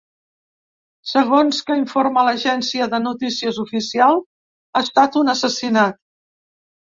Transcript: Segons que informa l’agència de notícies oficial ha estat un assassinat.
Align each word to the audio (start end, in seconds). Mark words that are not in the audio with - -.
Segons 1.09 1.59
que 1.67 1.75
informa 1.81 2.23
l’agència 2.27 2.87
de 2.95 3.01
notícies 3.03 3.59
oficial 3.65 4.19
ha 4.23 4.83
estat 4.87 5.21
un 5.23 5.31
assassinat. 5.37 6.01